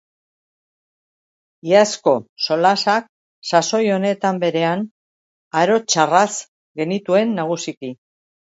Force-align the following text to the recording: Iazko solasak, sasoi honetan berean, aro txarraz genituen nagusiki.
Iazko 1.71 2.13
solasak, 2.47 3.05
sasoi 3.51 3.83
honetan 3.99 4.41
berean, 4.45 4.85
aro 5.63 5.79
txarraz 5.85 6.27
genituen 6.83 7.41
nagusiki. 7.43 7.97